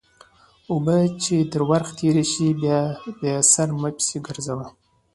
[0.71, 2.47] اوبه چې تر ورخ تېرې شي؛
[3.21, 4.65] بیا سر مه پسې ګرځوه.